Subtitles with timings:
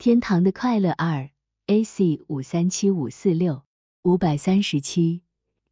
[0.00, 1.28] 天堂的快乐二
[1.66, 3.64] ，AC 五三七五四六
[4.02, 5.22] 五百三十七。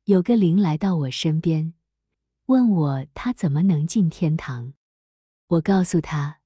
[0.02, 1.74] 有个灵来到我身边，
[2.46, 4.72] 问我他怎么能进天堂。
[5.46, 6.40] 我告诉他，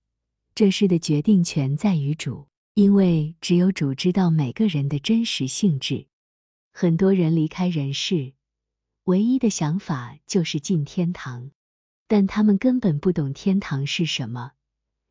[0.54, 6.06] 这事的决定权在于主，因为只有主知道每个人的真实性质。
[6.74, 8.34] 很多人离开人世，
[9.04, 11.50] 唯一的想法就是进天堂，
[12.06, 14.52] 但他们根本不懂天堂是什么，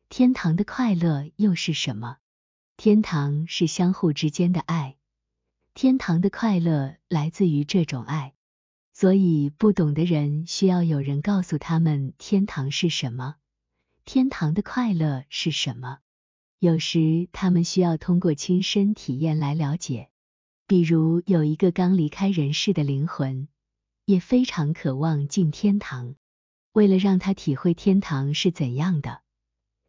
[0.08, 2.18] 天堂的快乐又是什么。
[2.82, 4.96] 天堂是相互之间的爱，
[5.74, 8.32] 天堂的快乐来自于这种爱，
[8.94, 13.34] 所以不懂的人需要有人告诉他们天堂是什么，
[14.06, 15.98] 天堂的快乐是什么。
[16.58, 20.08] 有时他们需要通过亲身体验来了解。
[20.66, 23.48] 比如有一个刚离开人世的灵魂，
[24.06, 26.14] 也非常渴望进天堂，
[26.72, 29.20] 为了让他体会天堂是怎样的。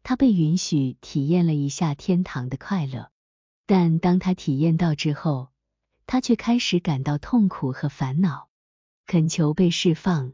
[0.02, 3.10] 他被允许体验了一下天堂的快乐，
[3.66, 5.50] 但当他体验到之后，
[6.06, 8.48] 他却开始感到痛苦和烦恼，
[9.06, 10.32] 恳求被释放，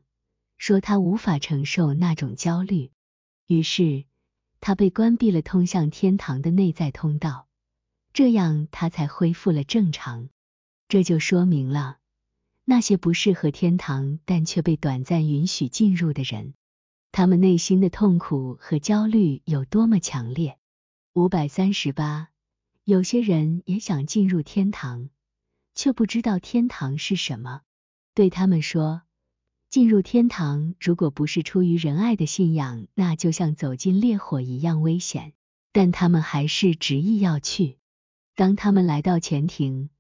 [0.57, 2.91] 说他无法承受那种焦虑。
[3.47, 4.05] 于是
[4.61, 7.47] 他被关闭了通向天堂的内在通道，
[8.13, 10.29] 这样他才恢复了正常。
[10.89, 11.99] 这就说明了
[12.65, 16.55] 那些不适合天堂但却被短暂允许进入的人。
[17.13, 20.59] 他们内心的痛苦和焦虑有多么强烈？
[21.15, 22.29] 五百三十八，
[22.85, 25.11] 有些人也想进入天堂，
[25.75, 27.63] 却不知道天堂是什么。
[28.15, 29.03] 对他们说，
[29.69, 35.33] 进入天堂如果不是出于仁爱的信仰，那就像走进烈火一样危险。
[35.73, 37.79] 但他们还是执意要去。
[38.35, 39.91] 当他们来到前庭，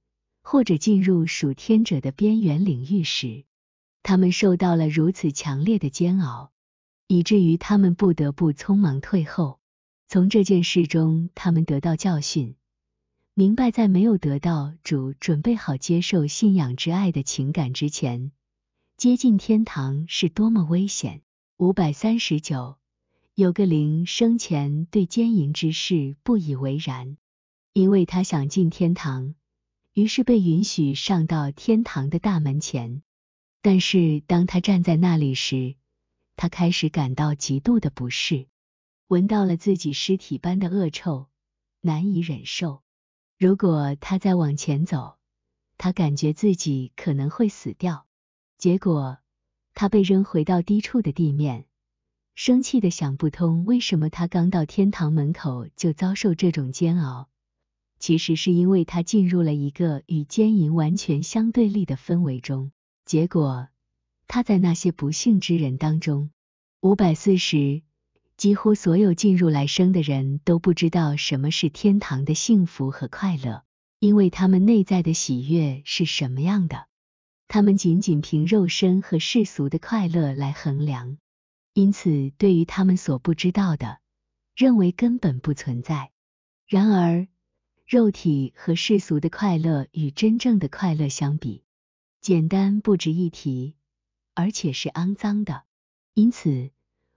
[0.42, 3.44] 或者进入属天者的边缘领域时，
[4.02, 6.50] 他们受到了如此强烈的煎熬。
[7.08, 9.58] 以至于他们不得不匆忙退后。
[10.06, 12.54] 从这件事中，他们得到教训，
[13.34, 18.30] 明白在没有得到主准备好接受信仰之爱的情感之前，
[18.96, 21.22] 接近天堂是多么危险。
[21.56, 22.76] 五百三十九，
[23.34, 27.16] 有个灵生前对奸淫之事不以为然，
[27.72, 29.34] 因为他想进天堂，
[29.92, 33.02] 于是被允许上到天堂的大门前。
[33.60, 35.74] 但是当他站在那里时，
[36.38, 38.46] 他开始感到极度的不适，
[39.08, 41.26] 闻到了自己尸体般的恶臭，
[41.80, 42.84] 难以忍受。
[43.36, 45.18] 如果他再往前走，
[45.78, 48.06] 他感觉自己可能会死掉。
[48.56, 49.18] 结果，
[49.74, 51.66] 他被扔回到低处的地面，
[52.36, 57.28] 生气的想不通为什么他刚到天堂门口就遭受这种煎熬。
[57.98, 62.70] 其实是因为他进入了一个与奸淫完全相对立的氛围中，
[63.04, 63.68] 结果。
[64.28, 66.30] 他在那些不幸之人当中，
[66.80, 67.82] 五百四十，
[68.36, 73.64] 几乎所有进入来生的人都不知道什么是天堂的幸福和快乐，
[73.98, 76.88] 因为他们内在的喜悦是什么样的，
[77.48, 81.16] 他们仅仅凭肉身和世俗的快乐来衡量，
[81.72, 83.98] 因此对于他们所不知道的，
[84.54, 86.10] 认为根本不存在。
[86.66, 87.26] 然而，
[87.86, 91.64] 肉体和世俗的快乐与真正的快乐相比，
[92.20, 93.77] 简单不值一提。
[94.38, 95.64] 而且是肮脏的，
[96.14, 96.70] 因此，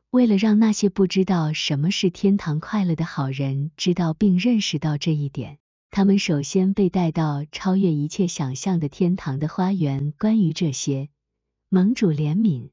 [0.10, 5.60] 为了让那些不知道什么是天堂快乐的好人知道并认识到这一点，
[5.92, 10.14] 他们首先被带到超越一切想象的天堂的花园。
[10.18, 11.10] 关于这些，
[11.70, 12.72] 盟主怜悯，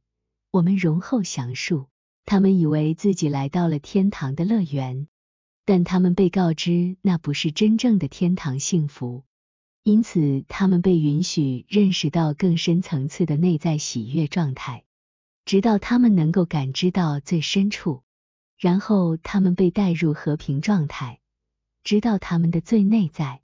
[0.51, 1.89] 我们容后详述。
[2.25, 5.09] 他们以为自己来到了天堂的乐园，
[5.67, 9.25] 但他们被告知那不是真正的天堂幸福。
[9.89, 14.85] 因此，他们被允许认识到更深层次的内在喜悦状态，
[15.47, 18.03] 直到他们能够感知到最深处。
[18.59, 21.21] 然后，他们被带入和平状态，
[21.85, 23.41] 直到他们的最内在。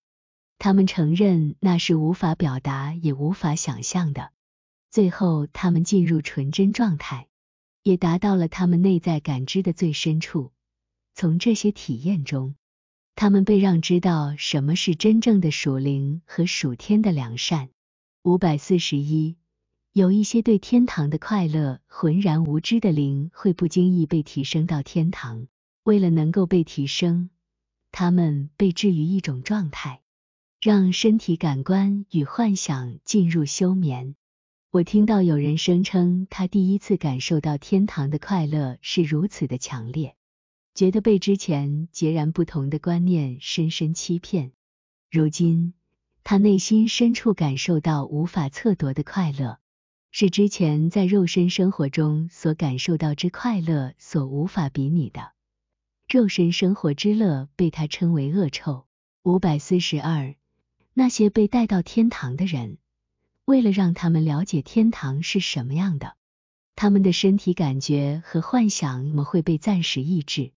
[0.59, 4.31] 他们承认那是无法表达也无法想象的。
[4.91, 7.27] 最后，他们进入纯真状态，
[7.83, 10.53] 也达到了他们内在感知的最深处。
[11.15, 12.55] 从这些体验中。
[13.17, 17.71] 他们被让知道什么是真正的属灵和属天的良善。
[18.23, 19.37] 五百四十一，
[19.93, 25.47] 有一些对天堂的快乐浑然无知的灵，会不经意被提升到天堂。
[25.85, 27.31] 为了能够被提升，
[27.93, 30.01] 他们被置于一种状态，
[30.61, 34.17] 让身体感官与幻想进入休眠。
[34.71, 40.17] 我听到有人声称，他第一次感受到天堂的快乐是如此的强烈。
[40.75, 44.51] 觉得被之前截然不同的观念深深欺骗。
[45.09, 45.73] 如今，
[46.25, 49.61] 他内心深处感受到无法测度的快乐，
[50.11, 55.31] 是之前在肉身生活中所感受到之快乐所无法比拟的。
[56.09, 58.85] 肉身生活之乐被他称为恶臭，
[59.23, 60.35] 五百四十二，
[60.93, 62.79] 那些被带到天堂的人，
[63.45, 66.17] 为了让他们了解天堂是什么样的，
[66.75, 70.51] 他们的身体感觉和幻想么会被暂时抑制，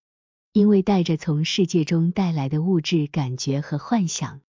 [0.57, 4.41] 因为带着从世界中带来的物质感觉和幻想，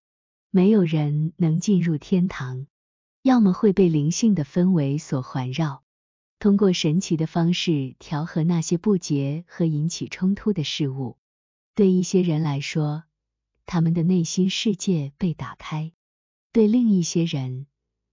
[0.50, 2.66] 没有人能进入天堂，
[3.20, 5.82] 要么会被灵性的氛围所环绕，
[6.38, 11.19] 通过神奇的方式调和那些不洁和引起冲突的事物。
[11.75, 13.04] 对一些人来说，
[13.66, 15.93] 他们的内心世界被打开；
[16.52, 17.66] 对另一些人，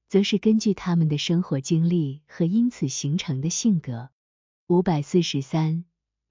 [0.10, 4.10] 则是根据他们的生活经历和因此形成的性格。
[4.68, 5.86] 五百四十三，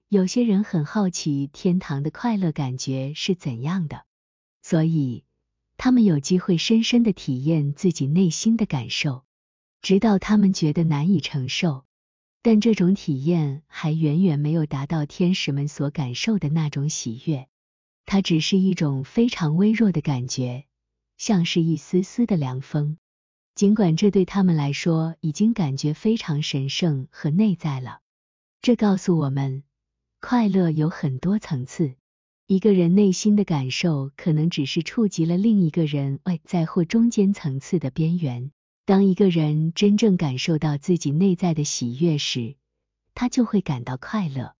[0.07, 4.05] 有些人很好奇天堂的快乐感觉是怎样的，
[4.61, 5.23] 所以
[5.77, 9.23] 他们有机会深深的体验自己内心的感受，
[9.81, 11.85] 直到他们觉得难以承受。
[12.43, 17.47] 但这种体验还远远没有达到天使们所感受的那种喜悦。
[18.05, 20.65] 它只是一种非常微弱的感觉，
[21.17, 22.99] 像是一丝丝的凉风。
[23.55, 28.01] 尽管这对他们来说已经感觉非常神圣和内在了。
[28.61, 29.63] 这告诉我们，
[30.27, 31.93] 快乐有很多层次。
[32.47, 38.49] 一个人内心的感受可能只是触及了另一个人外在或中间层次的边缘。
[38.85, 42.55] 当一个人真正感受到自己内在的喜悦时，
[43.13, 44.55] 他就会感到快乐。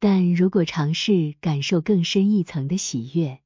[0.00, 3.40] 但如果尝试感受更深一层的喜悦，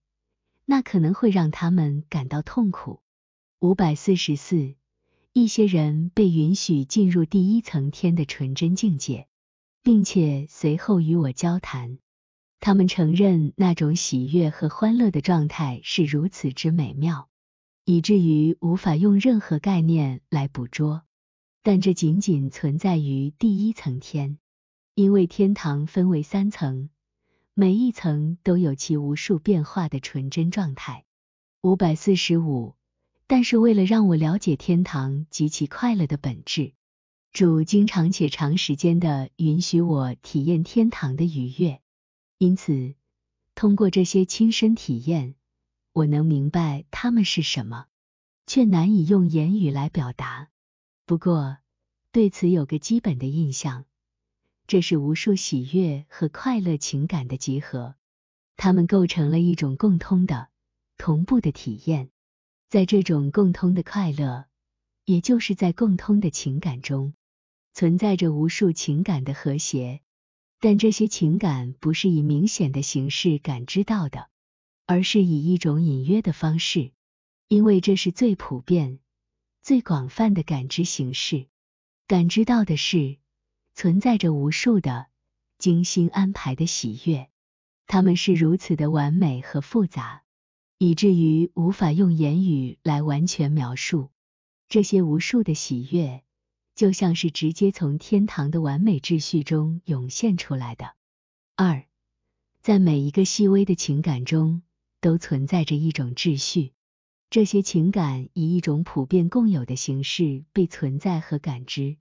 [0.67, 3.01] 那可能会让他们感到痛苦。
[3.59, 4.77] 五百四十四，
[5.33, 9.27] 一些人被允许进入第一层天的纯真境界，
[9.87, 11.99] 并且随后与我交谈。
[12.59, 17.29] 他们承认那种喜悦和欢乐的状态是如此之美妙，
[17.85, 21.05] 以至于无法用任何概念来捕捉。
[21.62, 24.38] 但这仅仅存在于第一层天。
[24.97, 26.91] 因为天堂分为三层，
[27.55, 31.05] 每一层都有其无数变化的纯真状态。
[31.62, 32.75] 五百四十五，
[33.29, 36.73] 但是为了让我了解天堂及其快乐的本质，
[37.37, 41.83] 主经常且长时间的允许我体验天堂的愉悦。
[42.38, 42.94] 因此，
[43.55, 45.35] 通过这些亲身体验，
[45.93, 47.88] 我能明白它们是什么，
[48.47, 50.49] 却难以用言语来表达。
[51.05, 51.59] 不过，
[52.11, 53.85] 对此有个基本的印象。
[54.67, 57.97] 这是无数喜悦和快乐情感的集合，
[58.56, 60.49] 它们构成了一种共通的、
[60.97, 62.09] 同步的体验。
[62.71, 64.47] 在这种共通的快乐，
[65.05, 67.12] 也就是在共通的情感中，
[67.76, 70.00] 存在着无数情感的和谐。
[70.61, 74.31] 但这些情感不是以明显的形式感知到的，
[74.87, 76.93] 而是以一种隐约的方式，
[77.49, 79.00] 因为这是最普遍、
[79.62, 81.49] 最广泛的感知形式。
[82.06, 83.19] 感知到的是。
[83.75, 85.08] 存在着无数的
[85.58, 87.28] 精心安排的喜悦，
[87.87, 90.23] 它们是如此的完美和复杂，
[90.78, 94.08] 以至于无法用言语来完全描述。
[94.70, 96.23] 这些无数的喜悦，
[96.76, 100.94] 就像是直接从天堂的完美秩序中涌现出来的。
[101.56, 101.87] 二，
[102.61, 104.61] 在每一个细微的情感中，
[105.00, 106.75] 都存在着一种秩序，
[107.31, 111.96] 这些情感以一种普遍共有的形式被存在和感知。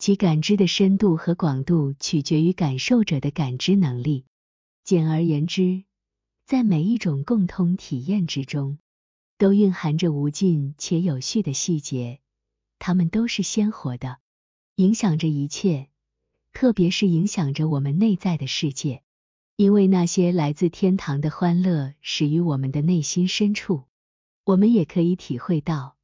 [0.00, 4.24] 其感知的深度和广度取决于感受者的感知能力。
[4.82, 5.84] 简而言之，
[6.44, 8.78] 在每一种共通体验之中，
[9.38, 12.20] 都蕴含着无尽且有序的细节，
[12.78, 14.18] 它们都是鲜活的，
[14.76, 15.88] 影响着一切，
[16.52, 19.02] 特别是影响着我们内在的世界。
[19.56, 23.84] 因为那些来自天堂的欢乐始于我们的内心深处，
[24.44, 25.96] 我们也可以体会到，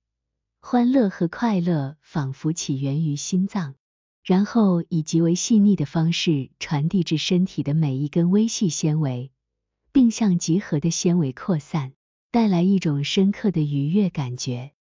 [0.60, 3.76] 欢乐和快乐仿佛起源于心脏。
[4.24, 9.30] 然后以极为细腻的方式传递至身体的每一根微细纤维，
[9.92, 11.92] 并向集合的纤维扩散，
[12.30, 14.72] 带来一种深刻的愉悦感觉，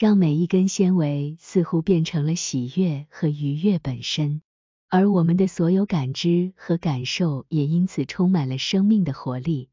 [0.00, 4.40] 让每一根纤维似乎变成了喜悦和愉悦本身，
[4.88, 9.68] 而我们的所有感知和感受也因此充满了生命的活力，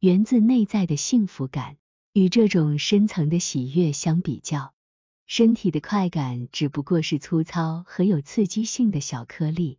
[0.00, 1.76] 源自内在的幸福感。
[2.14, 4.72] 与这种深层的喜悦相比较。
[5.26, 9.78] 身体的快感只不过是粗糙和有刺激性的小颗粒，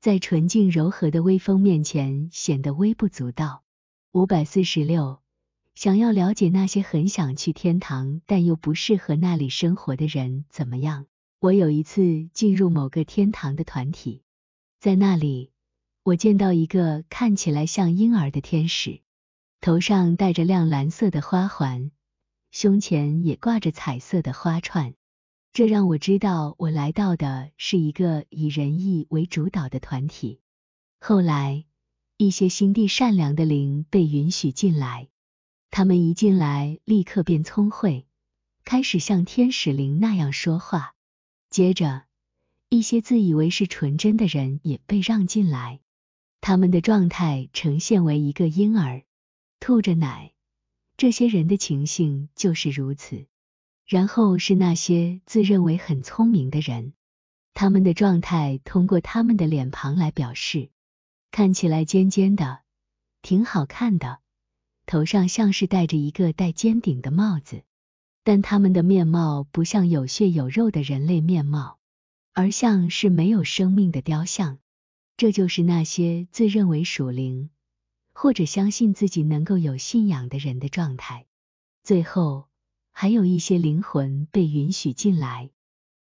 [0.00, 3.62] 在纯净柔和的微风面前显得微不足道。
[4.10, 5.20] 五百四十六，
[5.80, 11.06] 想要了解那些很想去天堂但又不适合那里生活的人怎么样？
[11.38, 14.22] 我有一次进入某个天堂的团体，
[14.78, 15.52] 在那里，
[16.02, 19.00] 我见到一个看起来像婴儿的天使，
[19.62, 21.90] 头上戴着亮蓝色的花环。
[22.50, 24.92] 胸前也挂着彩色的花串，
[25.54, 30.40] 这让我知道我来到的是一个以仁义为主导的团体。
[31.00, 31.64] 后来，
[32.18, 35.08] 一些心地善良的灵被允许进来，
[35.70, 38.06] 他们一进来，立刻变聪慧，
[38.64, 40.94] 开始像天使灵那样说话。
[41.48, 42.02] 接着，
[42.68, 45.80] 一些自以为是纯真的人也被让进来，
[46.40, 49.02] 他们的状态呈现为一个婴儿，
[49.60, 50.32] 吐着奶。
[50.96, 53.26] 这些人的情形就是如此。
[53.86, 56.92] 然后是那些自认为很聪明的人，
[57.54, 60.70] 他们的状态通过他们的脸庞来表示，
[61.32, 62.60] 看起来尖尖的，
[63.22, 64.20] 挺好看的，
[64.90, 67.62] 头上像是戴着一个带尖顶的帽子。
[68.24, 71.78] 但他们的面貌不像有血有肉的人类面貌，
[72.32, 74.58] 而像是没有生命的雕像。
[75.16, 77.50] 这就是那些自认为属灵
[78.12, 81.24] 或者相信自己能够有信仰的人的状态。
[81.84, 82.48] 最后，
[82.90, 85.50] 还有一些灵魂被允许进来，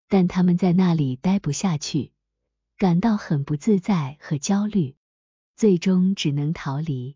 [0.07, 2.11] 但他们在那里待不下去，
[2.75, 4.95] 感到很不自在和焦虑，
[5.55, 7.15] 最终只能逃离。